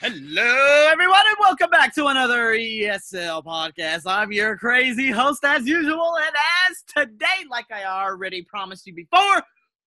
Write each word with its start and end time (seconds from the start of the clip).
Hello, 0.00 0.86
everyone, 0.88 1.26
and 1.26 1.36
welcome 1.40 1.70
back 1.70 1.92
to 1.96 2.06
another 2.06 2.52
ESL 2.52 3.44
podcast. 3.44 4.02
I'm 4.06 4.30
your 4.30 4.56
crazy 4.56 5.10
host, 5.10 5.40
as 5.44 5.66
usual, 5.66 6.16
and 6.18 6.36
as 6.68 6.84
today, 6.96 7.44
like 7.50 7.64
I 7.72 7.84
already 7.84 8.42
promised 8.42 8.86
you 8.86 8.94
before, 8.94 9.42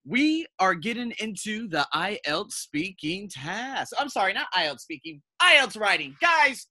we 0.06 0.46
are 0.60 0.76
getting 0.76 1.14
into 1.20 1.70
the 1.70 1.88
IELTS 1.96 2.52
speaking 2.52 3.30
task. 3.30 3.94
I'm 3.98 4.10
sorry, 4.10 4.34
not 4.34 4.52
IELTS 4.54 4.82
speaking, 4.82 5.22
IELTS 5.42 5.80
writing. 5.80 6.14
Guys, 6.20 6.68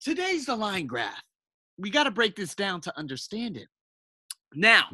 today's 0.00 0.46
the 0.46 0.54
line 0.54 0.86
graph. 0.86 1.24
We 1.78 1.90
got 1.90 2.04
to 2.04 2.12
break 2.12 2.36
this 2.36 2.54
down 2.54 2.82
to 2.82 2.96
understand 2.96 3.56
it. 3.56 3.66
Now, 4.54 4.84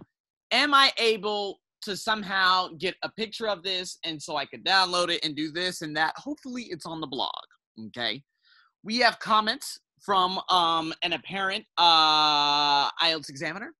am 0.50 0.72
I 0.72 0.92
able 0.96 1.60
to 1.82 1.94
somehow 1.94 2.68
get 2.78 2.94
a 3.02 3.10
picture 3.10 3.48
of 3.48 3.62
this 3.62 3.98
and 4.02 4.20
so 4.22 4.36
I 4.36 4.46
could 4.46 4.64
download 4.64 5.10
it 5.10 5.22
and 5.22 5.36
do 5.36 5.52
this 5.52 5.82
and 5.82 5.94
that? 5.98 6.14
Hopefully, 6.16 6.68
it's 6.70 6.86
on 6.86 7.02
the 7.02 7.06
blog. 7.06 7.30
Okay. 7.78 8.22
We 8.84 8.98
have 8.98 9.18
comments 9.20 9.80
from 10.00 10.40
um, 10.48 10.92
an 11.02 11.12
apparent 11.12 11.64
uh, 11.78 12.90
IELTS 12.92 13.28
examiner. 13.28 13.72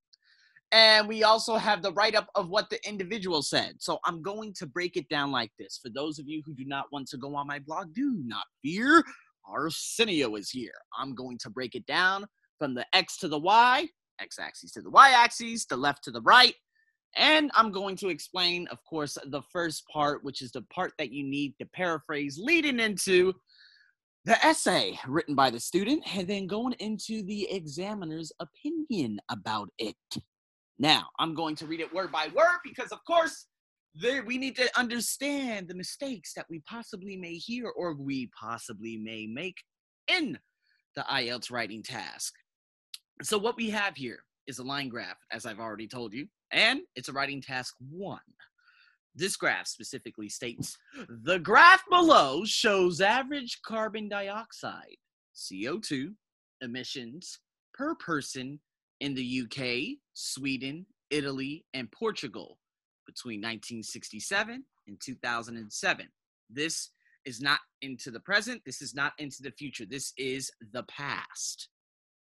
And 0.71 1.07
we 1.07 1.23
also 1.23 1.57
have 1.57 1.83
the 1.83 1.93
write 1.93 2.15
up 2.15 2.29
of 2.35 2.49
what 2.49 2.71
the 2.71 2.79
individual 2.89 3.43
said. 3.43 3.75
So 3.79 3.99
I'm 4.07 4.23
going 4.23 4.55
to 4.55 4.67
break 4.67 4.97
it 4.97 5.07
down 5.09 5.31
like 5.31 5.51
this. 5.59 5.79
For 5.83 5.91
those 5.91 6.19
of 6.19 6.27
you 6.27 6.43
who 6.47 6.55
do 6.55 6.65
not 6.65 6.87
want 6.91 7.09
to 7.09 7.19
go 7.19 7.35
on 7.37 7.47
my 7.47 7.59
blog, 7.59 7.93
do 7.93 8.23
not 8.25 8.45
fear. 8.63 9.05
Arsenio 9.47 10.35
is 10.37 10.49
here. 10.49 10.73
I'm 10.99 11.15
going 11.15 11.37
to 11.43 11.51
break 11.51 11.75
it 11.75 11.85
down 11.85 12.25
from 12.59 12.75
the 12.75 12.87
X 12.95 13.19
to 13.19 13.29
the 13.29 13.39
Y, 13.39 13.87
X 14.19 14.39
axis 14.39 14.73
to 14.73 14.81
the 14.81 14.91
Y 14.91 15.11
axis, 15.11 15.67
the 15.67 15.77
left 15.77 16.05
to 16.05 16.11
the 16.11 16.23
right. 16.23 16.55
And 17.17 17.51
I'm 17.55 17.71
going 17.71 17.97
to 17.97 18.09
explain, 18.09 18.67
of 18.69 18.79
course, 18.89 19.19
the 19.27 19.43
first 19.53 19.85
part, 19.93 20.25
which 20.25 20.41
is 20.41 20.53
the 20.53 20.63
part 20.73 20.93
that 20.99 21.13
you 21.13 21.25
need 21.25 21.55
to 21.61 21.67
paraphrase 21.67 22.39
leading 22.41 22.81
into 22.81 23.35
the 24.25 24.45
essay 24.45 24.99
written 25.09 25.35
by 25.35 25.51
the 25.51 25.59
student 25.59 26.03
and 26.17 26.29
then 26.29 26.47
going 26.47 26.75
into 26.79 27.23
the 27.25 27.51
examiner's 27.51 28.33
opinion 28.41 29.19
about 29.29 29.69
it. 29.79 29.97
Now, 30.79 31.07
I'm 31.19 31.35
going 31.35 31.57
to 31.57 31.67
read 31.67 31.81
it 31.81 31.93
word 31.93 32.13
by 32.13 32.29
word 32.35 32.59
because, 32.65 32.93
of 32.93 33.05
course, 33.05 33.47
there, 33.95 34.25
we 34.25 34.39
need 34.39 34.57
to 34.57 34.71
understand 34.79 35.69
the 35.69 35.75
mistakes 35.75 36.33
that 36.35 36.47
we 36.49 36.61
possibly 36.61 37.17
may 37.17 37.35
hear 37.35 37.69
or 37.69 37.95
we 37.95 38.31
possibly 38.39 38.97
may 38.97 39.27
make 39.27 39.57
in 40.09 40.39
the 40.97 41.03
IELTS 41.03 41.51
writing 41.51 41.83
task. 41.83 42.33
So, 43.23 43.39
what 43.39 43.57
we 43.57 43.71
have 43.71 43.97
here 43.97 44.21
is 44.47 44.59
a 44.59 44.65
line 44.65 44.89
graph, 44.89 45.19
as 45.31 45.47
I've 45.47 45.61
already 45.61 45.87
told 45.87 46.15
you, 46.15 46.27
and 46.51 46.81
it's 46.97 47.09
a 47.09 47.13
writing 47.13 47.43
task 47.43 47.75
one. 47.91 48.19
This 49.15 49.37
graph 49.37 49.67
specifically 49.67 50.29
states 50.29 50.77
the 51.09 51.39
graph 51.39 51.83
below 51.91 52.45
shows 52.45 53.01
average 53.01 53.61
carbon 53.63 54.09
dioxide, 54.09 54.97
CO2, 55.37 56.15
emissions 56.63 57.39
per 57.75 57.95
person 57.97 58.59
in 59.01 59.15
the 59.15 59.43
UK, 59.43 59.99
Sweden, 60.15 60.87
Italy, 61.11 61.65
and 61.75 61.91
Portugal 61.93 62.59
between 63.07 63.41
1967 63.41 64.65
and 64.87 65.01
2007. 65.01 66.09
This 66.49 66.91
is 67.25 67.41
not 67.41 67.61
into 67.83 68.11
the 68.11 68.21
present. 68.21 68.63
This 68.65 68.81
is 68.81 68.95
not 68.95 69.13
into 69.19 69.43
the 69.43 69.51
future. 69.53 69.85
This 69.85 70.13
is 70.17 70.51
the 70.73 70.85
past. 70.85 71.69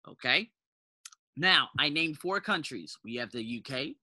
Okay? 0.07 0.49
Now, 1.35 1.69
I 1.79 1.89
named 1.89 2.17
four 2.17 2.39
countries. 2.41 2.97
We 3.03 3.15
have 3.15 3.31
the 3.31 3.61
UK, 3.63 3.95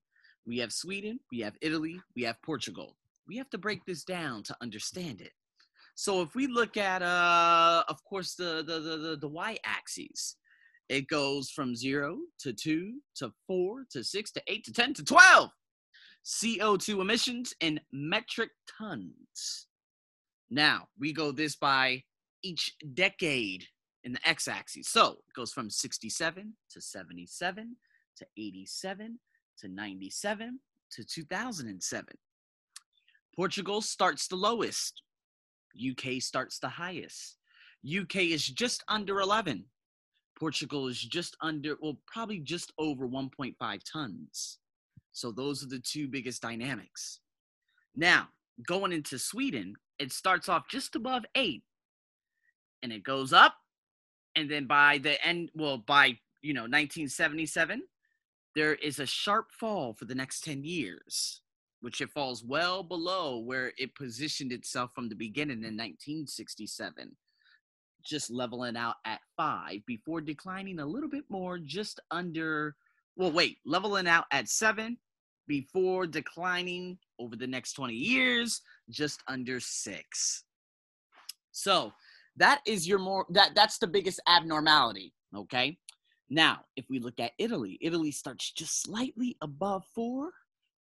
we 0.46 0.58
have 0.58 0.72
Sweden, 0.72 1.20
we 1.32 1.40
have 1.40 1.56
Italy, 1.60 2.00
we 2.14 2.22
have 2.22 2.40
Portugal. 2.42 2.96
We 3.26 3.36
have 3.38 3.48
to 3.50 3.58
break 3.58 3.84
this 3.86 4.04
down 4.04 4.42
to 4.44 4.56
understand 4.60 5.20
it. 5.20 5.32
So 5.94 6.22
if 6.22 6.34
we 6.34 6.46
look 6.46 6.76
at, 6.76 7.02
uh, 7.02 7.84
of 7.88 8.04
course, 8.04 8.34
the, 8.34 8.62
the, 8.66 8.80
the, 8.80 8.96
the, 8.96 9.16
the 9.16 9.28
y-axis, 9.28 10.36
it 10.88 11.08
goes 11.08 11.50
from 11.50 11.74
zero 11.74 12.18
to 12.40 12.52
two 12.52 13.00
to 13.16 13.32
four 13.46 13.86
to 13.90 14.04
six 14.04 14.30
to 14.32 14.42
eight 14.48 14.64
to 14.64 14.72
10 14.72 14.94
to 14.94 15.04
12. 15.04 15.50
CO2 16.24 17.00
emissions 17.00 17.54
in 17.60 17.80
metric 17.92 18.50
tons. 18.78 19.66
Now 20.50 20.88
we 20.98 21.12
go 21.12 21.32
this 21.32 21.56
by 21.56 22.02
each 22.42 22.74
decade 22.92 23.64
in 24.04 24.12
the 24.12 24.28
x 24.28 24.48
axis. 24.48 24.88
So 24.88 25.12
it 25.12 25.34
goes 25.34 25.52
from 25.52 25.70
67 25.70 26.54
to 26.70 26.80
77 26.80 27.76
to 28.16 28.26
87 28.36 29.18
to 29.58 29.68
97 29.68 30.58
to 30.92 31.04
2007. 31.04 32.14
Portugal 33.34 33.80
starts 33.82 34.28
the 34.28 34.36
lowest. 34.36 35.02
UK 35.76 36.20
starts 36.20 36.58
the 36.58 36.68
highest. 36.68 37.36
UK 37.84 38.16
is 38.16 38.46
just 38.46 38.84
under 38.88 39.20
11. 39.20 39.64
Portugal 40.38 40.88
is 40.88 41.00
just 41.00 41.36
under, 41.40 41.76
well, 41.80 41.98
probably 42.06 42.38
just 42.38 42.72
over 42.78 43.06
1.5 43.08 43.80
tons. 43.90 44.58
So 45.12 45.30
those 45.30 45.62
are 45.62 45.68
the 45.68 45.78
two 45.78 46.08
biggest 46.08 46.42
dynamics. 46.42 47.20
Now, 47.94 48.28
going 48.66 48.92
into 48.92 49.18
Sweden, 49.18 49.74
it 49.98 50.12
starts 50.12 50.48
off 50.48 50.68
just 50.68 50.96
above 50.96 51.24
eight 51.34 51.62
and 52.82 52.92
it 52.92 53.04
goes 53.04 53.32
up. 53.32 53.54
And 54.36 54.50
then 54.50 54.66
by 54.66 54.98
the 54.98 55.24
end, 55.24 55.50
well, 55.54 55.78
by, 55.78 56.18
you 56.42 56.52
know, 56.52 56.62
1977, 56.62 57.82
there 58.54 58.74
is 58.74 58.98
a 58.98 59.06
sharp 59.06 59.50
fall 59.50 59.92
for 59.92 60.04
the 60.04 60.14
next 60.14 60.44
10 60.44 60.64
years, 60.64 61.40
which 61.80 62.00
it 62.00 62.10
falls 62.10 62.44
well 62.44 62.82
below 62.82 63.38
where 63.38 63.72
it 63.78 63.94
positioned 63.94 64.52
itself 64.52 64.90
from 64.94 65.08
the 65.08 65.14
beginning 65.14 65.58
in 65.58 65.76
1967, 65.76 67.16
just 68.04 68.30
leveling 68.30 68.76
out 68.76 68.96
at 69.04 69.20
five 69.36 69.80
before 69.86 70.20
declining 70.20 70.78
a 70.78 70.86
little 70.86 71.08
bit 71.08 71.24
more, 71.28 71.58
just 71.58 72.00
under, 72.10 72.76
well, 73.16 73.32
wait, 73.32 73.58
leveling 73.64 74.06
out 74.06 74.26
at 74.30 74.48
seven 74.48 74.96
before 75.46 76.06
declining 76.06 76.96
over 77.18 77.36
the 77.36 77.46
next 77.46 77.74
20 77.74 77.92
years, 77.94 78.60
just 78.88 79.22
under 79.28 79.60
six. 79.60 80.44
So 81.52 81.92
that 82.36 82.60
is 82.66 82.86
your 82.86 82.98
more, 82.98 83.26
that 83.30 83.52
that's 83.54 83.78
the 83.78 83.86
biggest 83.86 84.20
abnormality, 84.28 85.12
okay? 85.36 85.76
Now, 86.30 86.64
if 86.76 86.86
we 86.88 86.98
look 86.98 87.20
at 87.20 87.32
Italy, 87.38 87.78
Italy 87.80 88.10
starts 88.10 88.50
just 88.50 88.82
slightly 88.82 89.36
above 89.42 89.84
four 89.94 90.30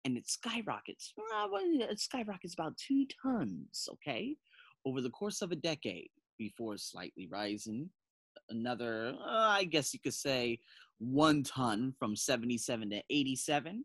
and 0.05 0.17
it 0.17 0.29
skyrockets. 0.29 1.13
It 1.17 2.01
skyrockets 2.01 2.55
about 2.55 2.77
two 2.77 3.07
tons, 3.23 3.89
okay, 3.93 4.37
over 4.85 5.01
the 5.01 5.11
course 5.11 5.41
of 5.41 5.51
a 5.51 5.57
decade 5.57 6.11
before 6.39 6.77
slightly 6.77 7.27
rising 7.27 7.89
another, 8.51 9.15
uh, 9.21 9.49
I 9.49 9.65
guess 9.65 9.95
you 9.95 10.01
could 10.01 10.15
say, 10.15 10.61
one 10.99 11.43
ton 11.43 11.95
from 11.99 12.17
77 12.17 12.91
to 12.91 13.03
87 13.11 13.85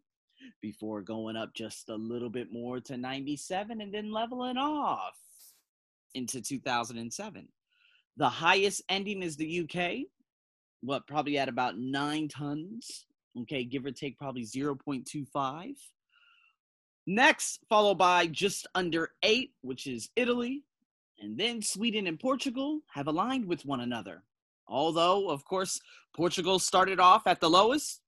before 0.61 1.01
going 1.01 1.35
up 1.35 1.53
just 1.53 1.89
a 1.89 1.95
little 1.95 2.29
bit 2.29 2.51
more 2.51 2.79
to 2.81 2.97
97 2.97 3.81
and 3.81 3.93
then 3.93 4.11
leveling 4.11 4.57
off 4.57 5.17
into 6.13 6.41
2007. 6.41 7.47
The 8.17 8.29
highest 8.29 8.83
ending 8.89 9.23
is 9.23 9.35
the 9.35 9.61
UK 9.61 10.07
what 10.81 11.07
probably 11.07 11.37
at 11.37 11.49
about 11.49 11.77
nine 11.77 12.27
tons. 12.27 13.05
Okay, 13.41 13.63
give 13.63 13.85
or 13.85 13.91
take 13.91 14.17
probably 14.17 14.45
0.25. 14.45 15.73
Next, 17.07 17.59
followed 17.69 17.97
by 17.97 18.27
just 18.27 18.67
under 18.75 19.11
eight, 19.23 19.51
which 19.61 19.87
is 19.87 20.09
Italy. 20.15 20.63
And 21.19 21.37
then 21.37 21.61
Sweden 21.61 22.07
and 22.07 22.19
Portugal 22.19 22.81
have 22.93 23.07
aligned 23.07 23.45
with 23.45 23.65
one 23.65 23.81
another. 23.81 24.23
Although, 24.67 25.29
of 25.29 25.43
course, 25.45 25.79
Portugal 26.15 26.59
started 26.59 26.99
off 26.99 27.23
at 27.25 27.41
the 27.41 27.49
lowest, 27.49 28.01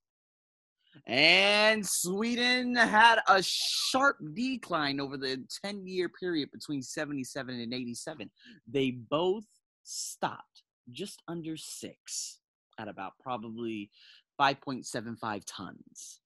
and 1.08 1.86
Sweden 1.86 2.76
had 2.76 3.20
a 3.28 3.42
sharp 3.42 4.18
decline 4.34 5.00
over 5.00 5.18
the 5.18 5.44
10 5.64 5.88
year 5.88 6.10
period 6.10 6.52
between 6.52 6.84
77 6.84 7.60
and 7.60 7.74
87. 7.74 8.30
They 8.68 8.92
both 8.92 9.46
stopped 9.84 10.64
just 10.92 11.24
under 11.28 11.56
six 11.58 12.41
at 12.80 12.88
about 12.88 13.14
probably 13.22 13.90
5.75 14.40 15.44
tons. 15.46 16.20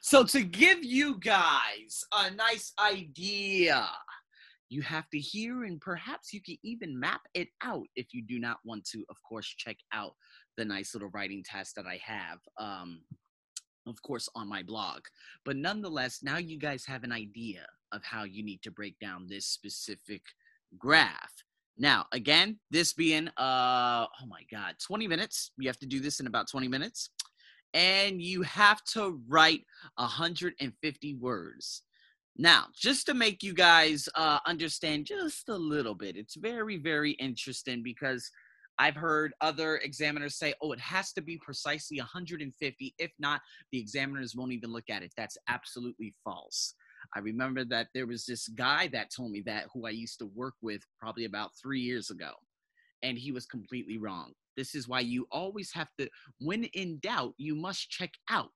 So, 0.00 0.24
to 0.24 0.42
give 0.42 0.82
you 0.82 1.18
guys 1.20 2.04
a 2.12 2.30
nice 2.30 2.72
idea, 2.82 3.88
you 4.68 4.80
have 4.82 5.08
to 5.10 5.18
hear 5.18 5.64
and 5.64 5.80
perhaps 5.80 6.32
you 6.32 6.40
can 6.40 6.56
even 6.64 6.98
map 6.98 7.20
it 7.34 7.48
out 7.62 7.86
if 7.94 8.06
you 8.12 8.22
do 8.22 8.38
not 8.38 8.56
want 8.64 8.84
to, 8.86 9.04
of 9.10 9.16
course, 9.22 9.46
check 9.46 9.76
out 9.92 10.14
the 10.56 10.64
nice 10.64 10.94
little 10.94 11.10
writing 11.10 11.42
test 11.44 11.76
that 11.76 11.86
I 11.86 12.00
have. 12.02 12.38
Um, 12.58 13.02
of 13.86 14.00
course, 14.02 14.28
on 14.34 14.48
my 14.48 14.62
blog. 14.62 15.00
But 15.44 15.56
nonetheless, 15.56 16.20
now 16.22 16.38
you 16.38 16.58
guys 16.58 16.86
have 16.86 17.04
an 17.04 17.12
idea 17.12 17.66
of 17.92 18.02
how 18.04 18.24
you 18.24 18.42
need 18.42 18.62
to 18.62 18.70
break 18.70 18.98
down 18.98 19.26
this 19.28 19.46
specific 19.46 20.22
graph. 20.78 21.32
Now, 21.78 22.06
again, 22.12 22.58
this 22.70 22.92
being 22.92 23.28
uh 23.28 24.06
oh 24.06 24.26
my 24.26 24.42
god, 24.50 24.76
20 24.86 25.08
minutes. 25.08 25.52
You 25.58 25.68
have 25.68 25.78
to 25.78 25.86
do 25.86 26.00
this 26.00 26.20
in 26.20 26.26
about 26.26 26.48
20 26.50 26.68
minutes. 26.68 27.10
And 27.74 28.20
you 28.20 28.42
have 28.42 28.84
to 28.92 29.18
write 29.28 29.64
150 29.96 31.14
words. 31.14 31.82
Now, 32.36 32.66
just 32.74 33.06
to 33.06 33.14
make 33.14 33.42
you 33.42 33.54
guys 33.54 34.08
uh, 34.14 34.38
understand 34.46 35.06
just 35.06 35.48
a 35.48 35.56
little 35.56 35.94
bit, 35.94 36.16
it's 36.16 36.34
very, 36.34 36.78
very 36.78 37.12
interesting 37.12 37.82
because 37.82 38.30
I've 38.78 38.96
heard 38.96 39.34
other 39.40 39.76
examiners 39.78 40.36
say, 40.38 40.54
oh, 40.62 40.72
it 40.72 40.80
has 40.80 41.12
to 41.12 41.20
be 41.20 41.38
precisely 41.38 41.98
150. 41.98 42.94
If 42.98 43.12
not, 43.18 43.42
the 43.70 43.78
examiners 43.78 44.34
won't 44.34 44.52
even 44.52 44.72
look 44.72 44.88
at 44.88 45.02
it. 45.02 45.12
That's 45.16 45.36
absolutely 45.48 46.14
false. 46.24 46.74
I 47.14 47.20
remember 47.20 47.64
that 47.66 47.88
there 47.94 48.06
was 48.06 48.24
this 48.24 48.48
guy 48.48 48.88
that 48.88 49.10
told 49.14 49.32
me 49.32 49.42
that 49.42 49.66
who 49.72 49.86
I 49.86 49.90
used 49.90 50.18
to 50.20 50.26
work 50.34 50.54
with 50.62 50.82
probably 50.98 51.26
about 51.26 51.50
three 51.60 51.80
years 51.80 52.10
ago, 52.10 52.30
and 53.02 53.18
he 53.18 53.32
was 53.32 53.46
completely 53.46 53.98
wrong. 53.98 54.32
This 54.56 54.74
is 54.74 54.88
why 54.88 55.00
you 55.00 55.26
always 55.30 55.72
have 55.72 55.88
to, 55.98 56.08
when 56.38 56.64
in 56.64 56.98
doubt, 57.00 57.34
you 57.36 57.54
must 57.54 57.90
check 57.90 58.12
out. 58.30 58.50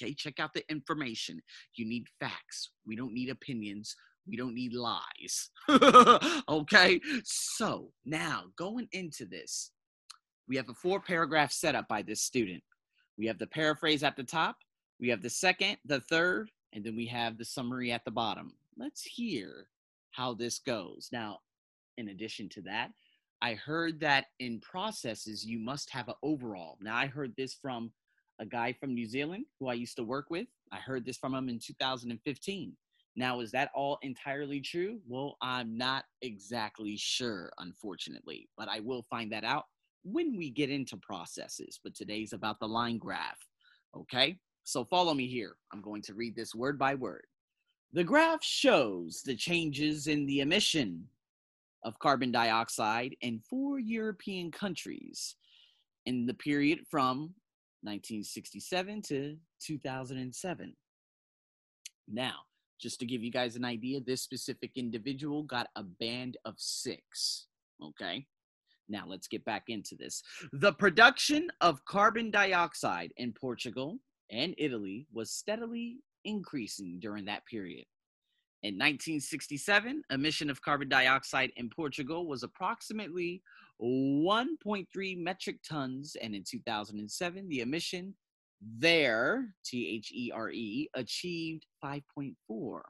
Okay, 0.00 0.14
check 0.14 0.40
out 0.40 0.54
the 0.54 0.68
information. 0.70 1.40
You 1.74 1.86
need 1.86 2.06
facts. 2.18 2.70
We 2.86 2.96
don't 2.96 3.12
need 3.12 3.30
opinions. 3.30 3.94
We 4.26 4.36
don't 4.36 4.54
need 4.54 4.72
lies. 4.74 5.50
okay, 6.48 7.00
so 7.24 7.90
now 8.04 8.44
going 8.56 8.88
into 8.92 9.26
this, 9.26 9.72
we 10.48 10.56
have 10.56 10.68
a 10.68 10.74
four 10.74 11.00
paragraph 11.00 11.52
setup 11.52 11.88
by 11.88 12.02
this 12.02 12.22
student. 12.22 12.62
We 13.18 13.26
have 13.26 13.38
the 13.38 13.46
paraphrase 13.46 14.02
at 14.02 14.16
the 14.16 14.24
top, 14.24 14.56
we 15.00 15.08
have 15.08 15.22
the 15.22 15.30
second, 15.30 15.76
the 15.84 16.00
third, 16.00 16.50
and 16.72 16.84
then 16.84 16.96
we 16.96 17.06
have 17.06 17.38
the 17.38 17.44
summary 17.44 17.92
at 17.92 18.04
the 18.04 18.10
bottom. 18.10 18.54
Let's 18.76 19.02
hear 19.02 19.68
how 20.10 20.34
this 20.34 20.58
goes. 20.58 21.08
Now, 21.12 21.40
in 21.98 22.08
addition 22.08 22.48
to 22.50 22.62
that, 22.62 22.90
I 23.40 23.54
heard 23.54 23.98
that 24.00 24.26
in 24.38 24.60
processes, 24.60 25.44
you 25.44 25.58
must 25.58 25.90
have 25.90 26.08
an 26.08 26.14
overall. 26.22 26.78
Now, 26.80 26.96
I 26.96 27.06
heard 27.06 27.34
this 27.36 27.54
from 27.54 27.90
a 28.38 28.46
guy 28.46 28.72
from 28.72 28.94
New 28.94 29.06
Zealand 29.06 29.46
who 29.58 29.68
I 29.68 29.74
used 29.74 29.96
to 29.96 30.04
work 30.04 30.26
with. 30.30 30.46
I 30.72 30.76
heard 30.76 31.04
this 31.04 31.18
from 31.18 31.34
him 31.34 31.48
in 31.48 31.58
2015. 31.58 32.76
Now, 33.14 33.40
is 33.40 33.50
that 33.50 33.70
all 33.74 33.98
entirely 34.02 34.60
true? 34.60 35.00
Well, 35.06 35.36
I'm 35.42 35.76
not 35.76 36.04
exactly 36.22 36.96
sure, 36.96 37.52
unfortunately, 37.58 38.48
but 38.56 38.68
I 38.68 38.80
will 38.80 39.04
find 39.10 39.30
that 39.32 39.44
out 39.44 39.64
when 40.02 40.36
we 40.36 40.50
get 40.50 40.70
into 40.70 40.96
processes. 40.96 41.78
But 41.82 41.94
today's 41.94 42.32
about 42.32 42.58
the 42.58 42.68
line 42.68 42.98
graph. 42.98 43.38
Okay, 43.94 44.38
so 44.64 44.84
follow 44.84 45.14
me 45.14 45.26
here. 45.26 45.56
I'm 45.72 45.80
going 45.80 46.02
to 46.02 46.14
read 46.14 46.36
this 46.36 46.54
word 46.54 46.78
by 46.78 46.94
word. 46.94 47.26
The 47.92 48.04
graph 48.04 48.42
shows 48.42 49.22
the 49.24 49.34
changes 49.34 50.06
in 50.06 50.26
the 50.26 50.40
emission 50.40 51.04
of 51.84 51.98
carbon 51.98 52.32
dioxide 52.32 53.16
in 53.20 53.40
four 53.50 53.78
European 53.78 54.50
countries 54.50 55.36
in 56.06 56.26
the 56.26 56.34
period 56.34 56.80
from 56.90 57.34
1967 57.82 59.02
to 59.02 59.36
2007. 59.60 60.74
Now, 62.08 62.34
just 62.80 62.98
to 63.00 63.06
give 63.06 63.22
you 63.22 63.30
guys 63.30 63.56
an 63.56 63.64
idea, 63.64 64.00
this 64.00 64.22
specific 64.22 64.72
individual 64.76 65.42
got 65.42 65.68
a 65.76 65.82
band 65.82 66.36
of 66.44 66.54
six. 66.56 67.46
Okay. 67.82 68.26
Now 68.88 69.04
let's 69.06 69.28
get 69.28 69.44
back 69.44 69.64
into 69.68 69.96
this. 69.96 70.22
The 70.52 70.72
production 70.72 71.48
of 71.60 71.84
carbon 71.84 72.30
dioxide 72.30 73.12
in 73.16 73.32
Portugal 73.32 73.98
and 74.32 74.54
Italy 74.58 75.06
was 75.12 75.30
steadily 75.30 75.98
increasing 76.24 76.98
during 76.98 77.26
that 77.26 77.46
period. 77.46 77.84
In 78.62 78.74
1967, 78.74 80.02
emission 80.10 80.48
of 80.48 80.62
carbon 80.62 80.88
dioxide 80.88 81.50
in 81.56 81.68
Portugal 81.68 82.26
was 82.26 82.42
approximately 82.42 83.42
1.3 83.82 85.18
metric 85.18 85.56
tons, 85.68 86.16
and 86.22 86.34
in 86.34 86.44
2007, 86.48 87.48
the 87.48 87.60
emission 87.60 88.14
there, 88.78 89.52
T 89.64 89.88
H 89.96 90.12
E 90.14 90.30
R 90.32 90.50
E, 90.50 90.88
achieved 90.94 91.66
5.4. 91.84 92.80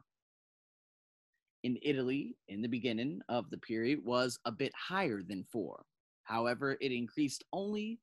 In 1.64 1.78
Italy, 1.80 2.36
in 2.48 2.60
the 2.60 2.68
beginning 2.68 3.20
of 3.30 3.48
the 3.50 3.58
period, 3.58 4.00
was 4.04 4.38
a 4.44 4.52
bit 4.52 4.72
higher 4.76 5.22
than 5.22 5.44
4. 5.50 5.82
However, 6.24 6.76
it 6.80 6.92
increased 6.92 7.44
only 7.52 7.98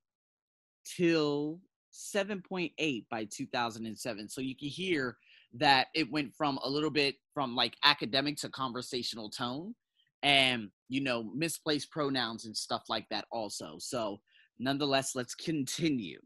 till 0.86 1.60
7.8 1.94 3.06
by 3.10 3.28
2007. 3.32 4.30
So 4.30 4.42
you 4.42 4.56
can 4.56 4.68
hear 4.68 5.18
that 5.54 5.88
it 5.96 6.12
went 6.12 6.34
from 6.36 6.60
a 6.64 6.70
little 6.70 6.92
bit 6.92 7.16
from 7.34 7.56
like 7.56 7.76
academic 7.84 8.38
to 8.38 8.50
conversational 8.50 9.30
tone 9.30 9.74
and 10.22 10.70
you 10.90 11.02
know 11.02 11.24
misplaced 11.36 11.90
pronouns 11.92 12.46
and 12.46 12.56
stuff 12.56 12.84
like 12.90 13.08
that 13.10 13.26
also. 13.32 13.76
So 13.80 14.20
nonetheless 14.60 15.16
let's 15.16 15.36
continue. 15.36 16.20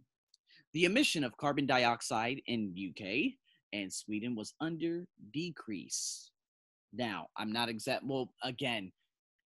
The 0.74 0.86
emission 0.86 1.24
of 1.24 1.38
carbon 1.38 1.68
dioxide 1.68 2.42
in 2.48 2.76
uk 2.90 3.06
and 3.72 3.94
sweden 3.94 4.36
was 4.36 4.54
under 4.60 5.06
decrease. 5.32 6.32
Now 6.92 7.28
i'm 7.38 7.52
not 7.52 7.70
exact 7.70 8.04
well 8.06 8.34
again 8.44 8.92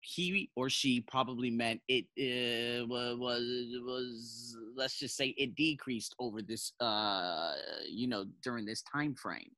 he 0.01 0.49
or 0.55 0.69
she 0.69 1.01
probably 1.01 1.49
meant 1.49 1.81
it 1.87 2.05
uh, 2.19 2.85
was 2.87 3.67
was 3.83 4.57
let's 4.75 4.99
just 4.99 5.17
say 5.17 5.33
it 5.37 5.55
decreased 5.55 6.15
over 6.19 6.41
this 6.41 6.73
uh 6.79 7.53
you 7.89 8.07
know 8.07 8.25
during 8.43 8.65
this 8.65 8.83
time 8.83 9.15
frame. 9.15 9.51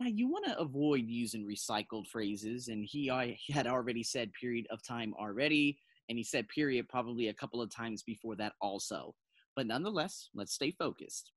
Now 0.00 0.08
you 0.08 0.28
want 0.28 0.44
to 0.46 0.58
avoid 0.58 1.06
using 1.06 1.46
recycled 1.46 2.08
phrases 2.08 2.68
and 2.68 2.84
he, 2.84 3.10
he 3.38 3.52
had 3.52 3.66
already 3.66 4.02
said 4.02 4.32
period 4.38 4.66
of 4.70 4.82
time 4.82 5.14
already 5.18 5.78
and 6.08 6.18
he 6.18 6.24
said 6.24 6.48
period 6.48 6.88
probably 6.88 7.28
a 7.28 7.34
couple 7.34 7.62
of 7.62 7.74
times 7.74 8.02
before 8.02 8.34
that 8.36 8.54
also. 8.60 9.14
But 9.54 9.66
nonetheless 9.66 10.30
let's 10.34 10.52
stay 10.54 10.72
focused. 10.72 11.30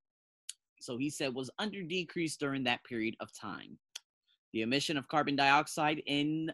So 0.80 0.96
he 0.96 1.08
said 1.08 1.34
was 1.34 1.50
under 1.58 1.82
decrease 1.82 2.36
during 2.36 2.64
that 2.64 2.84
period 2.84 3.14
of 3.20 3.32
time. 3.32 3.78
The 4.52 4.62
emission 4.62 4.96
of 4.96 5.08
carbon 5.08 5.36
dioxide 5.36 6.02
in 6.06 6.50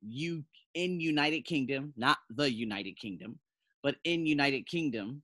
you 0.00 0.44
in 0.74 1.00
United 1.00 1.42
Kingdom, 1.42 1.92
not 1.96 2.18
the 2.30 2.50
United 2.50 2.98
Kingdom, 2.98 3.38
but 3.82 3.96
in 4.04 4.26
United 4.26 4.66
Kingdom, 4.66 5.22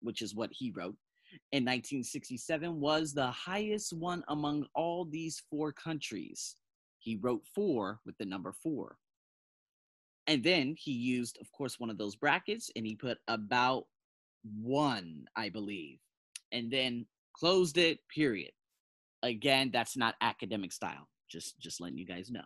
which 0.00 0.22
is 0.22 0.34
what 0.34 0.50
he 0.52 0.70
wrote 0.70 0.96
in 1.52 1.64
1967 1.64 2.80
was 2.80 3.12
the 3.12 3.30
highest 3.30 3.92
one 3.92 4.22
among 4.28 4.66
all 4.74 5.04
these 5.04 5.42
four 5.50 5.72
countries. 5.72 6.56
He 6.98 7.16
wrote 7.16 7.42
four 7.54 8.00
with 8.04 8.16
the 8.18 8.24
number 8.24 8.52
four. 8.52 8.96
And 10.26 10.44
then 10.44 10.76
he 10.78 10.92
used, 10.92 11.38
of 11.40 11.50
course, 11.52 11.80
one 11.80 11.90
of 11.90 11.98
those 11.98 12.16
brackets 12.16 12.70
and 12.76 12.86
he 12.86 12.94
put 12.94 13.18
about 13.28 13.84
one, 14.60 15.24
I 15.36 15.48
believe, 15.48 15.98
and 16.52 16.70
then 16.70 17.06
closed 17.34 17.76
it, 17.76 17.98
period. 18.14 18.52
Again, 19.22 19.70
that's 19.72 19.96
not 19.96 20.14
academic 20.20 20.72
style. 20.72 21.08
Just 21.28 21.58
just 21.60 21.80
letting 21.80 21.98
you 21.98 22.06
guys 22.06 22.30
know. 22.30 22.44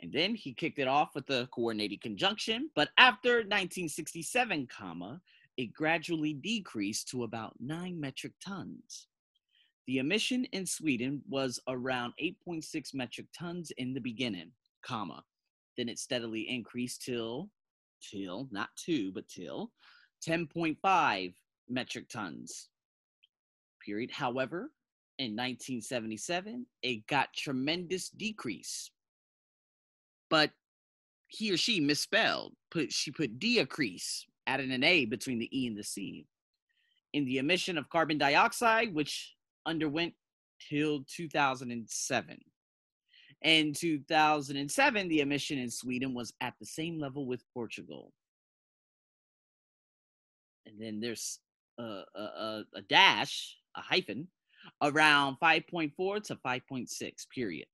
And 0.00 0.12
then 0.12 0.34
he 0.34 0.54
kicked 0.54 0.78
it 0.78 0.88
off 0.88 1.14
with 1.14 1.26
the 1.26 1.46
coordinated 1.52 2.00
conjunction. 2.00 2.70
But 2.74 2.88
after 2.96 3.36
1967, 3.36 4.66
comma, 4.66 5.20
it 5.58 5.74
gradually 5.74 6.32
decreased 6.32 7.08
to 7.08 7.24
about 7.24 7.54
9 7.60 8.00
metric 8.00 8.32
tons. 8.44 9.08
The 9.86 9.98
emission 9.98 10.46
in 10.52 10.64
Sweden 10.64 11.20
was 11.28 11.60
around 11.68 12.14
8.6 12.22 12.94
metric 12.94 13.26
tons 13.36 13.72
in 13.72 13.92
the 13.92 14.00
beginning, 14.00 14.52
comma. 14.82 15.22
Then 15.76 15.88
it 15.88 15.98
steadily 15.98 16.48
increased 16.48 17.02
till, 17.02 17.50
till, 18.00 18.48
not 18.50 18.70
two, 18.76 19.12
but 19.12 19.28
till 19.28 19.70
10.5 20.26 21.34
metric 21.68 22.08
tons. 22.08 22.68
Period. 23.84 24.10
However, 24.10 24.70
in 25.18 25.32
1977, 25.32 26.64
it 26.82 27.06
got 27.06 27.34
tremendous 27.34 28.08
decrease 28.08 28.90
but 30.30 30.50
he 31.26 31.52
or 31.52 31.56
she 31.56 31.80
misspelled. 31.80 32.54
Put 32.70 32.92
she 32.92 33.10
put 33.10 33.38
decrease, 33.38 34.24
added 34.46 34.70
an 34.70 34.84
A 34.84 35.04
between 35.04 35.38
the 35.38 35.50
E 35.56 35.66
and 35.66 35.76
the 35.76 35.84
C. 35.84 36.26
In 37.12 37.24
the 37.24 37.38
emission 37.38 37.76
of 37.76 37.90
carbon 37.90 38.18
dioxide, 38.18 38.94
which 38.94 39.34
underwent 39.66 40.14
till 40.68 41.04
2007. 41.08 42.38
In 43.42 43.72
2007, 43.72 45.08
the 45.08 45.20
emission 45.20 45.58
in 45.58 45.70
Sweden 45.70 46.14
was 46.14 46.32
at 46.40 46.54
the 46.60 46.66
same 46.66 46.98
level 46.98 47.26
with 47.26 47.42
Portugal. 47.54 48.12
And 50.66 50.80
then 50.80 51.00
there's 51.00 51.40
a, 51.78 52.02
a, 52.14 52.64
a 52.74 52.82
dash, 52.82 53.56
a 53.76 53.80
hyphen, 53.80 54.28
around 54.82 55.36
5.4 55.42 56.22
to 56.24 56.36
5.6, 56.36 57.28
period. 57.34 57.66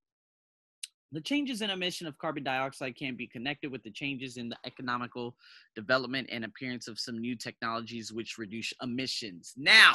The 1.13 1.21
changes 1.21 1.61
in 1.61 1.69
emission 1.69 2.05
of 2.05 2.17
carbon 2.17 2.43
dioxide 2.43 2.97
can 2.97 3.15
be 3.15 3.27
connected 3.27 3.71
with 3.71 3.81
the 3.83 3.91
changes 3.91 4.35
in 4.35 4.49
the 4.49 4.57
economical 4.65 5.35
development 5.75 6.27
and 6.31 6.43
appearance 6.43 6.87
of 6.89 6.99
some 6.99 7.17
new 7.19 7.35
technologies 7.35 8.11
which 8.11 8.37
reduce 8.37 8.73
emissions. 8.81 9.53
Now, 9.55 9.93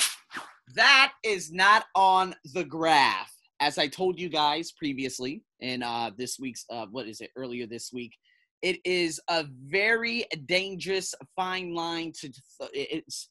that 0.75 1.12
is 1.23 1.52
not 1.52 1.85
on 1.95 2.35
the 2.54 2.64
graph. 2.64 3.33
As 3.61 3.76
I 3.76 3.88
told 3.88 4.19
you 4.19 4.28
guys 4.28 4.73
previously 4.73 5.42
in 5.61 5.83
uh, 5.83 6.11
this 6.16 6.38
week's, 6.38 6.64
uh, 6.71 6.87
what 6.90 7.07
is 7.07 7.21
it, 7.21 7.31
earlier 7.37 7.66
this 7.66 7.92
week, 7.92 8.16
it 8.62 8.78
is 8.85 9.21
a 9.28 9.45
very 9.66 10.25
dangerous 10.47 11.14
fine 11.37 11.75
line 11.75 12.12
to, 12.21 12.33
it's, 12.73 13.28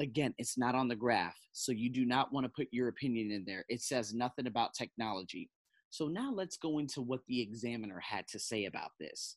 again, 0.00 0.34
it's 0.38 0.58
not 0.58 0.74
on 0.74 0.88
the 0.88 0.96
graph. 0.96 1.36
So 1.52 1.70
you 1.72 1.88
do 1.88 2.04
not 2.04 2.32
want 2.32 2.44
to 2.46 2.52
put 2.54 2.68
your 2.72 2.88
opinion 2.88 3.30
in 3.30 3.44
there. 3.44 3.64
It 3.68 3.80
says 3.80 4.12
nothing 4.12 4.46
about 4.46 4.74
technology. 4.74 5.50
So 5.92 6.08
now 6.08 6.32
let's 6.34 6.56
go 6.56 6.78
into 6.78 7.02
what 7.02 7.20
the 7.28 7.42
examiner 7.42 8.00
had 8.00 8.26
to 8.28 8.38
say 8.38 8.64
about 8.64 8.92
this. 8.98 9.36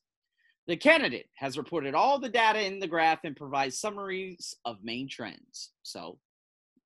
The 0.66 0.76
candidate 0.76 1.26
has 1.34 1.58
reported 1.58 1.94
all 1.94 2.18
the 2.18 2.30
data 2.30 2.66
in 2.66 2.80
the 2.80 2.86
graph 2.86 3.24
and 3.24 3.36
provides 3.36 3.78
summaries 3.78 4.54
of 4.64 4.78
main 4.82 5.06
trends. 5.06 5.72
So, 5.82 6.18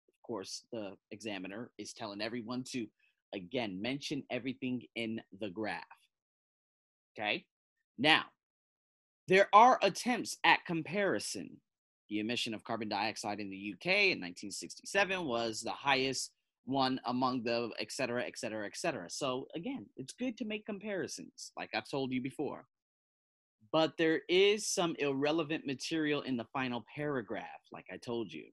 of 0.08 0.22
course, 0.26 0.64
the 0.72 0.96
examiner 1.12 1.70
is 1.78 1.92
telling 1.92 2.20
everyone 2.20 2.64
to, 2.72 2.84
again, 3.32 3.80
mention 3.80 4.24
everything 4.28 4.82
in 4.96 5.20
the 5.40 5.50
graph. 5.50 5.84
Okay? 7.16 7.44
Now, 7.96 8.24
there 9.28 9.48
are 9.52 9.78
attempts 9.82 10.36
at 10.42 10.66
comparison. 10.66 11.58
The 12.08 12.18
emission 12.18 12.54
of 12.54 12.64
carbon 12.64 12.88
dioxide 12.88 13.38
in 13.38 13.50
the 13.50 13.74
UK 13.76 13.86
in 13.86 14.18
1967 14.18 15.24
was 15.24 15.60
the 15.60 15.70
highest 15.70 16.32
one 16.70 17.00
among 17.06 17.42
the 17.42 17.70
et 17.78 17.90
cetera, 17.90 18.24
et 18.24 18.38
cetera, 18.38 18.66
et 18.66 18.76
cetera. 18.76 19.10
So, 19.10 19.46
again, 19.54 19.86
it's 19.96 20.14
good 20.14 20.36
to 20.38 20.44
make 20.44 20.64
comparisons, 20.66 21.52
like 21.56 21.70
I've 21.74 21.88
told 21.90 22.12
you 22.12 22.22
before 22.22 22.66
but 23.72 23.96
there 23.98 24.22
is 24.28 24.66
some 24.66 24.96
irrelevant 24.98 25.66
material 25.66 26.22
in 26.22 26.36
the 26.36 26.46
final 26.52 26.84
paragraph, 26.94 27.46
like 27.72 27.86
I 27.92 27.96
told 27.98 28.32
you. 28.32 28.46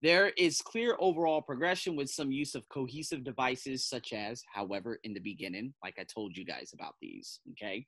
There 0.00 0.28
is 0.36 0.60
clear 0.60 0.96
overall 1.00 1.42
progression 1.42 1.96
with 1.96 2.08
some 2.08 2.30
use 2.30 2.54
of 2.54 2.68
cohesive 2.68 3.24
devices, 3.24 3.84
such 3.88 4.12
as, 4.12 4.44
however, 4.52 5.00
in 5.02 5.12
the 5.12 5.20
beginning, 5.20 5.74
like 5.82 5.96
I 5.98 6.04
told 6.04 6.36
you 6.36 6.44
guys 6.44 6.70
about 6.72 6.94
these, 7.02 7.40
okay? 7.52 7.84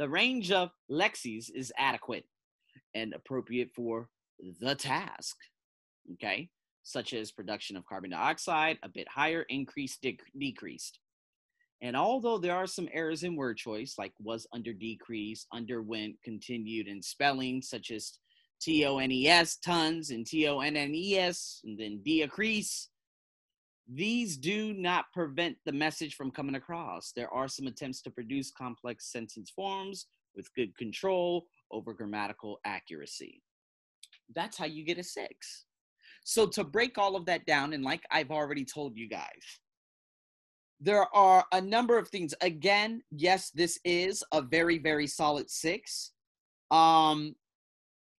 The 0.00 0.08
range 0.08 0.50
of 0.50 0.70
lexis 0.90 1.48
is 1.54 1.72
adequate 1.78 2.24
and 2.94 3.14
appropriate 3.14 3.70
for 3.76 4.08
the 4.60 4.74
task, 4.74 5.36
okay? 6.14 6.50
Such 6.82 7.12
as 7.12 7.30
production 7.30 7.76
of 7.76 7.86
carbon 7.86 8.10
dioxide, 8.10 8.78
a 8.82 8.88
bit 8.88 9.08
higher, 9.08 9.42
increased, 9.48 10.02
dec- 10.02 10.18
decreased. 10.38 10.98
And 11.80 11.96
although 11.96 12.38
there 12.38 12.56
are 12.56 12.66
some 12.66 12.88
errors 12.92 13.24
in 13.24 13.36
word 13.36 13.56
choice, 13.56 13.94
like 13.98 14.12
was 14.20 14.46
under 14.52 14.72
decrease, 14.72 15.46
underwent, 15.52 16.16
continued, 16.24 16.86
and 16.86 17.04
spelling, 17.04 17.60
such 17.60 17.90
as 17.90 18.18
T 18.60 18.86
O 18.86 18.98
N 18.98 19.10
E 19.10 19.26
S, 19.26 19.56
tons, 19.56 20.10
and 20.10 20.24
T 20.24 20.46
O 20.46 20.60
N 20.60 20.76
N 20.76 20.94
E 20.94 21.18
S, 21.18 21.60
and 21.64 21.78
then 21.78 22.00
decrease, 22.04 22.88
these 23.92 24.36
do 24.36 24.72
not 24.74 25.06
prevent 25.12 25.56
the 25.66 25.72
message 25.72 26.14
from 26.14 26.30
coming 26.30 26.54
across. 26.54 27.12
There 27.14 27.32
are 27.34 27.48
some 27.48 27.66
attempts 27.66 28.00
to 28.02 28.10
produce 28.10 28.52
complex 28.52 29.10
sentence 29.10 29.50
forms 29.50 30.06
with 30.36 30.54
good 30.54 30.76
control 30.76 31.46
over 31.72 31.92
grammatical 31.92 32.60
accuracy. 32.64 33.42
That's 34.34 34.56
how 34.56 34.66
you 34.66 34.84
get 34.84 34.98
a 34.98 35.04
six. 35.04 35.64
So, 36.24 36.46
to 36.48 36.64
break 36.64 36.98
all 36.98 37.16
of 37.16 37.26
that 37.26 37.46
down, 37.46 37.72
and 37.72 37.82
like 37.82 38.02
I've 38.10 38.30
already 38.30 38.64
told 38.64 38.96
you 38.96 39.08
guys, 39.08 39.60
there 40.80 41.06
are 41.14 41.44
a 41.52 41.60
number 41.60 41.96
of 41.96 42.08
things. 42.08 42.34
Again, 42.40 43.02
yes, 43.10 43.50
this 43.50 43.78
is 43.84 44.24
a 44.32 44.42
very, 44.42 44.78
very 44.78 45.06
solid 45.06 45.50
six. 45.50 46.12
Um, 46.70 47.34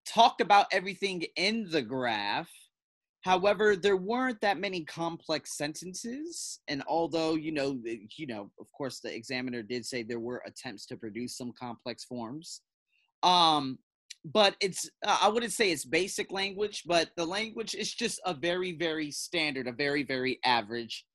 talked 0.05 0.41
about 0.41 0.67
everything 0.72 1.24
in 1.36 1.69
the 1.69 1.81
graph. 1.81 2.50
However, 3.22 3.77
there 3.77 3.98
weren't 3.98 4.41
that 4.41 4.60
many 4.60 4.83
complex 4.83 5.57
sentences, 5.57 6.60
and 6.67 6.83
although 6.88 7.36
you 7.36 7.53
know, 7.53 7.79
you 8.17 8.27
know, 8.27 8.51
of 8.60 8.67
course, 8.77 9.00
the 9.00 9.13
examiner 9.13 9.63
did 9.63 9.86
say 9.86 10.03
there 10.03 10.19
were 10.19 10.43
attempts 10.45 10.86
to 10.88 10.98
produce 10.98 11.38
some 11.38 11.53
complex 11.57 12.03
forms. 12.03 12.62
Um, 13.24 13.79
but 14.25 14.56
it's 14.62 14.89
I 15.06 15.27
wouldn't 15.27 15.53
say 15.53 15.72
it's 15.72 15.86
basic 15.86 16.32
language, 16.32 16.84
but 16.86 17.10
the 17.18 17.25
language 17.25 17.75
is 17.75 17.94
just 17.94 18.22
a 18.25 18.34
very, 18.34 18.74
very 18.74 19.12
standard, 19.12 19.68
a 19.68 19.74
very, 19.74 20.03
very 20.03 20.39
average 20.46 21.06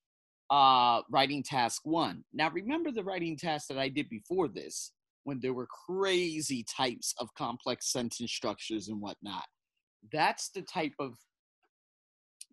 uh, 0.51 1.01
writing 1.11 1.43
task 1.43 1.83
one. 1.85 2.25
Now, 2.33 2.51
remember 2.51 2.91
the 2.91 3.05
writing 3.05 3.37
task 3.37 3.69
that 3.69 3.79
I 3.79 3.89
did 3.89 4.09
before 4.09 4.49
this 4.49 4.93
when 5.25 5.41
there 5.41 5.55
were 5.55 5.69
crazy 5.87 6.65
types 6.65 7.15
of 7.19 7.33
complex 7.35 7.93
sentence 7.93 8.33
structures 8.33 8.89
and 8.89 9.01
whatnot. 9.01 9.45
That's 10.13 10.51
the 10.51 10.63
type 10.63 10.95
of 10.99 11.15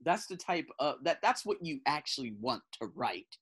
that's 0.04 0.28
the 0.28 0.38
type 0.38 0.68
of 0.80 0.96
that 1.04 1.20
that's 1.22 1.46
what 1.46 1.58
you 1.62 1.80
actually 1.88 2.34
want 2.40 2.62
to 2.80 2.90
write 2.96 3.38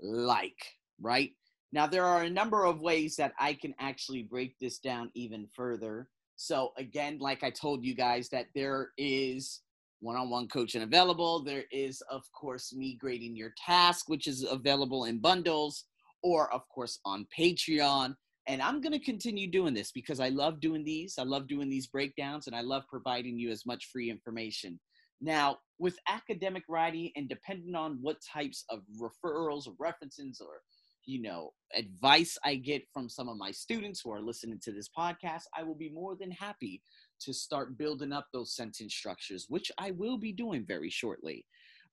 like 0.00 0.56
right 1.00 1.30
now 1.72 1.86
there 1.86 2.04
are 2.04 2.22
a 2.22 2.30
number 2.30 2.64
of 2.64 2.80
ways 2.80 3.16
that 3.16 3.32
i 3.38 3.52
can 3.52 3.74
actually 3.80 4.22
break 4.22 4.54
this 4.60 4.78
down 4.78 5.10
even 5.14 5.46
further 5.54 6.08
so 6.40 6.72
again 6.78 7.18
like 7.20 7.42
i 7.44 7.50
told 7.50 7.84
you 7.84 7.94
guys 7.94 8.28
that 8.28 8.46
there 8.54 8.90
is 8.96 9.60
one-on-one 10.00 10.48
coaching 10.48 10.82
available. 10.82 11.42
There 11.44 11.64
is, 11.70 12.02
of 12.10 12.22
course, 12.32 12.74
me 12.74 12.96
grading 12.98 13.36
your 13.36 13.52
task, 13.64 14.08
which 14.08 14.26
is 14.26 14.44
available 14.44 15.04
in 15.04 15.18
bundles, 15.18 15.84
or 16.22 16.52
of 16.52 16.62
course 16.68 16.98
on 17.04 17.26
Patreon. 17.38 18.14
And 18.46 18.62
I'm 18.62 18.80
going 18.80 18.92
to 18.92 19.04
continue 19.04 19.46
doing 19.46 19.74
this 19.74 19.92
because 19.92 20.18
I 20.18 20.30
love 20.30 20.60
doing 20.60 20.84
these. 20.84 21.16
I 21.18 21.22
love 21.22 21.46
doing 21.46 21.68
these 21.68 21.86
breakdowns, 21.86 22.46
and 22.46 22.56
I 22.56 22.62
love 22.62 22.84
providing 22.88 23.38
you 23.38 23.50
as 23.50 23.66
much 23.66 23.90
free 23.92 24.10
information. 24.10 24.80
Now, 25.20 25.58
with 25.78 25.98
academic 26.08 26.62
writing 26.68 27.10
and 27.14 27.28
depending 27.28 27.74
on 27.74 27.98
what 28.00 28.16
types 28.32 28.64
of 28.70 28.80
referrals 28.98 29.66
or 29.66 29.74
references 29.78 30.40
or 30.40 30.62
you 31.10 31.20
know 31.20 31.52
advice 31.74 32.38
I 32.44 32.54
get 32.54 32.82
from 32.92 33.08
some 33.08 33.28
of 33.28 33.36
my 33.36 33.50
students 33.50 34.00
who 34.02 34.12
are 34.12 34.20
listening 34.20 34.60
to 34.62 34.72
this 34.72 34.88
podcast, 34.96 35.42
I 35.56 35.62
will 35.62 35.74
be 35.74 35.90
more 35.90 36.16
than 36.16 36.30
happy 36.30 36.82
to 37.20 37.32
start 37.32 37.76
building 37.76 38.12
up 38.12 38.26
those 38.32 38.54
sentence 38.54 38.94
structures, 38.94 39.46
which 39.48 39.70
I 39.78 39.90
will 39.90 40.18
be 40.18 40.32
doing 40.32 40.64
very 40.66 40.90
shortly. 40.90 41.44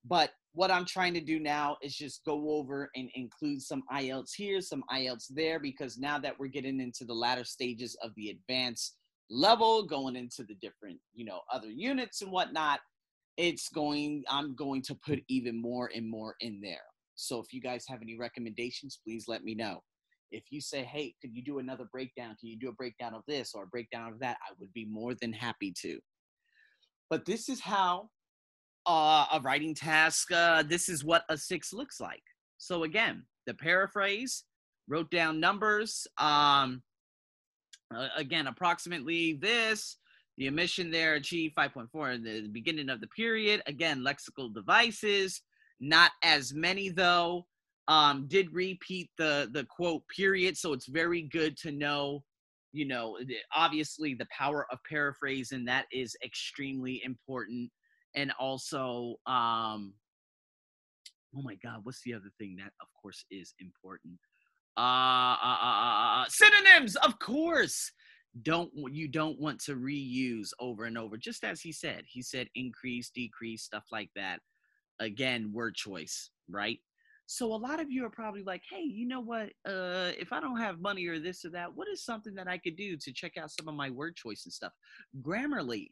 But 0.05 0.31
what 0.53 0.71
I'm 0.71 0.85
trying 0.85 1.13
to 1.15 1.21
do 1.21 1.39
now 1.39 1.77
is 1.81 1.95
just 1.95 2.23
go 2.25 2.51
over 2.51 2.89
and 2.95 3.09
include 3.15 3.61
some 3.61 3.83
IELTS 3.91 4.33
here, 4.35 4.61
some 4.61 4.83
IELTS 4.91 5.27
there, 5.29 5.59
because 5.59 5.97
now 5.97 6.17
that 6.19 6.39
we're 6.39 6.47
getting 6.47 6.79
into 6.79 7.03
the 7.03 7.13
latter 7.13 7.43
stages 7.43 7.97
of 8.01 8.11
the 8.15 8.29
advanced 8.29 8.95
level, 9.29 9.85
going 9.85 10.15
into 10.15 10.43
the 10.43 10.55
different, 10.55 10.97
you 11.13 11.25
know, 11.25 11.41
other 11.51 11.69
units 11.69 12.21
and 12.21 12.31
whatnot, 12.31 12.79
it's 13.35 13.69
going, 13.69 14.23
I'm 14.29 14.55
going 14.55 14.81
to 14.83 14.95
put 14.95 15.19
even 15.27 15.61
more 15.61 15.91
and 15.93 16.09
more 16.09 16.35
in 16.39 16.61
there. 16.61 16.85
So 17.17 17.39
if 17.39 17.51
you 17.51 17.61
guys 17.61 17.85
have 17.89 18.01
any 18.01 18.17
recommendations, 18.17 18.99
please 19.03 19.25
let 19.27 19.43
me 19.43 19.55
know 19.55 19.81
if 20.31 20.43
you 20.49 20.61
say, 20.61 20.83
hey, 20.83 21.13
could 21.21 21.33
you 21.33 21.43
do 21.43 21.59
another 21.59 21.85
breakdown? 21.91 22.35
Can 22.39 22.49
you 22.49 22.57
do 22.57 22.69
a 22.69 22.73
breakdown 22.73 23.13
of 23.13 23.23
this 23.27 23.53
or 23.53 23.63
a 23.63 23.67
breakdown 23.67 24.11
of 24.11 24.19
that? 24.19 24.37
I 24.47 24.53
would 24.59 24.73
be 24.73 24.85
more 24.85 25.13
than 25.13 25.33
happy 25.33 25.73
to. 25.81 25.99
But 27.09 27.25
this 27.25 27.49
is 27.49 27.59
how 27.59 28.09
uh, 28.85 29.25
a 29.33 29.39
writing 29.41 29.73
task, 29.73 30.31
uh, 30.31 30.63
this 30.63 30.89
is 30.89 31.03
what 31.03 31.23
a 31.29 31.37
six 31.37 31.73
looks 31.73 31.99
like. 31.99 32.23
So 32.57 32.83
again, 32.83 33.23
the 33.45 33.53
paraphrase, 33.53 34.43
wrote 34.89 35.11
down 35.11 35.39
numbers. 35.39 36.07
Um, 36.17 36.81
again, 38.15 38.47
approximately 38.47 39.33
this, 39.33 39.97
the 40.37 40.47
emission 40.47 40.91
there 40.91 41.15
achieved 41.15 41.55
5.4 41.55 42.15
in 42.15 42.23
the 42.23 42.47
beginning 42.47 42.89
of 42.89 43.01
the 43.01 43.07
period. 43.07 43.61
Again, 43.65 43.99
lexical 44.01 44.53
devices, 44.53 45.41
not 45.79 46.11
as 46.23 46.53
many 46.53 46.89
though 46.89 47.45
um, 47.87 48.25
did 48.27 48.53
repeat 48.53 49.09
the 49.17 49.49
the 49.53 49.65
quote 49.65 50.03
period, 50.15 50.57
so 50.57 50.73
it's 50.73 50.87
very 50.87 51.21
good 51.21 51.57
to 51.57 51.71
know. 51.71 52.23
You 52.73 52.85
know, 52.85 53.17
obviously 53.55 54.13
the 54.13 54.27
power 54.37 54.67
of 54.71 54.79
paraphrasing 54.87 55.65
that 55.65 55.85
is 55.91 56.15
extremely 56.23 57.01
important, 57.03 57.71
and 58.13 58.31
also, 58.39 59.15
um, 59.25 59.93
oh 61.35 61.41
my 61.41 61.55
God, 61.55 61.79
what's 61.83 62.01
the 62.03 62.13
other 62.13 62.31
thing 62.37 62.57
that, 62.57 62.73
of 62.81 62.87
course, 63.01 63.25
is 63.31 63.53
important? 63.59 64.19
Uh, 64.77 65.35
uh, 65.41 65.57
uh, 65.63 66.21
uh, 66.21 66.25
synonyms, 66.27 66.95
of 66.97 67.17
course. 67.19 67.91
Don't 68.43 68.69
you 68.91 69.07
don't 69.07 69.39
want 69.39 69.59
to 69.61 69.75
reuse 69.75 70.49
over 70.59 70.83
and 70.83 70.97
over, 70.97 71.17
just 71.17 71.43
as 71.43 71.61
he 71.61 71.71
said. 71.71 72.03
He 72.05 72.21
said 72.21 72.47
increase, 72.53 73.09
decrease, 73.09 73.63
stuff 73.63 73.85
like 73.91 74.11
that. 74.15 74.39
Again, 74.99 75.51
word 75.53 75.75
choice, 75.75 76.29
right? 76.49 76.79
So 77.27 77.53
a 77.53 77.55
lot 77.55 77.81
of 77.81 77.91
you 77.91 78.05
are 78.05 78.09
probably 78.09 78.43
like, 78.43 78.61
hey, 78.69 78.81
you 78.81 79.05
know 79.05 79.19
what? 79.19 79.49
Uh, 79.67 80.11
if 80.17 80.31
I 80.31 80.39
don't 80.39 80.59
have 80.59 80.79
money 80.79 81.05
or 81.07 81.19
this 81.19 81.43
or 81.43 81.49
that, 81.49 81.75
what 81.75 81.89
is 81.89 82.03
something 82.05 82.33
that 82.35 82.47
I 82.47 82.57
could 82.57 82.77
do 82.77 82.95
to 82.95 83.11
check 83.11 83.33
out 83.37 83.51
some 83.51 83.67
of 83.67 83.75
my 83.75 83.89
word 83.89 84.15
choice 84.15 84.45
and 84.45 84.53
stuff? 84.53 84.71
Grammarly, 85.21 85.91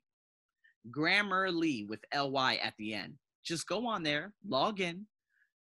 Grammarly 0.89 1.87
with 1.87 1.99
ly 2.15 2.55
at 2.55 2.73
the 2.79 2.93
end. 2.93 3.15
Just 3.43 3.67
go 3.67 3.85
on 3.85 4.01
there, 4.01 4.33
log 4.47 4.79
in, 4.79 5.05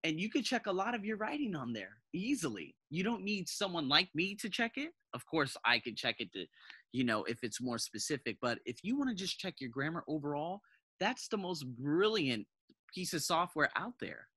and 0.05 0.21
you 0.21 0.31
can 0.31 0.43
check 0.43 0.67
a 0.67 0.73
lot 0.73 0.95
of 0.95 1.05
your 1.05 1.17
writing 1.17 1.57
on 1.57 1.73
there 1.73 1.97
easily. 2.13 2.77
You 2.91 3.03
don't 3.03 3.25
need 3.25 3.49
someone 3.49 3.89
like 3.89 4.11
me 4.15 4.37
to 4.37 4.49
check 4.49 4.73
it. 4.77 4.93
Of 5.13 5.27
course, 5.27 5.57
I 5.65 5.81
can 5.81 5.97
check 5.97 6.17
it 6.19 6.33
to, 6.35 6.47
you 6.93 7.05
know, 7.05 7.25
if 7.25 7.39
it's 7.43 7.61
more 7.61 7.79
specific. 7.79 8.37
But 8.41 8.59
if 8.65 8.79
you 8.85 8.97
want 8.97 9.11
to 9.11 9.17
just 9.17 9.39
check 9.39 9.55
your 9.61 9.71
grammar 9.71 10.05
overall, 10.07 10.61
that's 11.01 11.27
the 11.29 11.37
most 11.37 11.65
brilliant 11.77 12.47
piece 12.95 13.13
of 13.13 13.23
software 13.23 13.71
out 13.77 13.95
there 14.01 14.29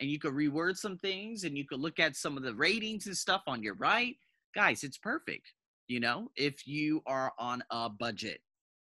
and 0.00 0.10
you 0.10 0.18
could 0.18 0.32
reword 0.32 0.76
some 0.76 0.96
things 0.96 1.44
and 1.44 1.56
you 1.56 1.64
could 1.66 1.80
look 1.80 2.00
at 2.00 2.16
some 2.16 2.36
of 2.36 2.42
the 2.42 2.54
ratings 2.54 3.06
and 3.06 3.16
stuff 3.16 3.42
on 3.46 3.62
your 3.62 3.74
right. 3.74 4.16
Guys, 4.54 4.82
it's 4.82 4.98
perfect, 4.98 5.52
you 5.86 6.00
know, 6.00 6.30
if 6.36 6.66
you 6.66 7.02
are 7.06 7.32
on 7.38 7.62
a 7.70 7.88
budget. 7.88 8.40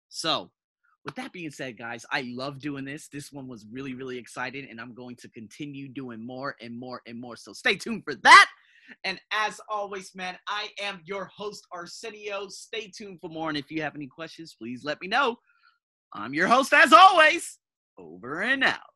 So, 0.09 0.51
with 1.05 1.15
that 1.17 1.33
being 1.33 1.51
said, 1.51 1.77
guys, 1.77 2.07
I 2.11 2.33
love 2.35 2.61
doing 2.61 2.87
this. 2.87 3.09
This 3.09 3.31
one 3.31 3.47
was 3.47 3.67
really, 3.71 3.93
really 3.93 4.17
exciting, 4.17 4.67
and 4.71 4.81
I'm 4.81 4.95
going 4.95 5.17
to 5.17 5.29
continue 5.29 5.87
doing 5.87 6.25
more 6.25 6.57
and 6.63 6.79
more 6.79 7.03
and 7.07 7.21
more. 7.21 7.37
So 7.37 7.53
stay 7.53 7.77
tuned 7.77 8.05
for 8.05 8.15
that. 8.15 8.47
And 9.05 9.21
as 9.31 9.61
always, 9.69 10.15
man, 10.15 10.39
I 10.49 10.69
am 10.81 11.03
your 11.05 11.27
host, 11.27 11.67
Arsenio. 11.73 12.49
Stay 12.49 12.91
tuned 12.95 13.21
for 13.21 13.29
more. 13.29 13.51
And 13.51 13.59
if 13.59 13.71
you 13.71 13.83
have 13.83 13.95
any 13.95 14.07
questions, 14.07 14.57
please 14.59 14.83
let 14.83 14.99
me 15.03 15.09
know. 15.09 15.37
I'm 16.15 16.33
your 16.33 16.49
host, 16.49 16.73
as 16.73 16.93
always. 16.95 17.59
Over 17.99 18.41
and 18.41 18.65
out. 18.65 18.94